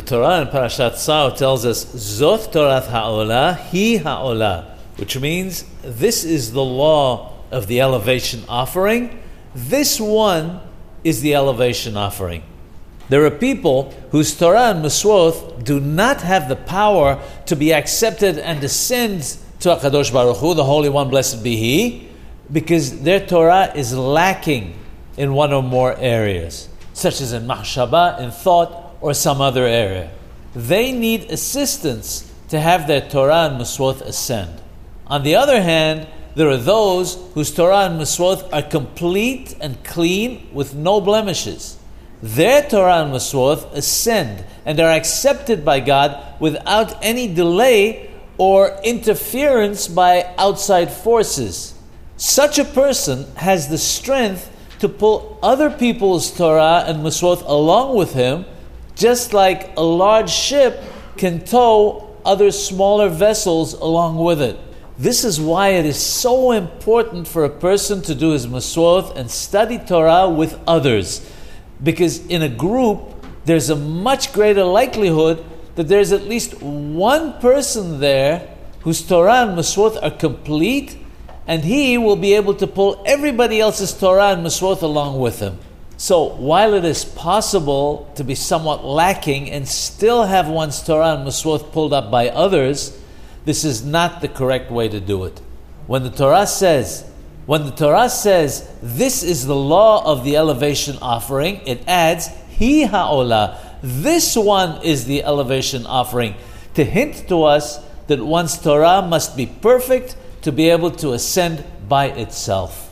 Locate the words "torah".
0.06-0.40, 2.50-2.80, 14.34-14.70, 23.20-23.70, 33.08-33.48, 37.52-37.86, 42.62-43.02, 56.30-56.84, 69.78-70.28, 79.00-79.48, 83.94-84.32, 90.82-91.16, 96.10-96.46, 97.72-98.08, 108.56-109.02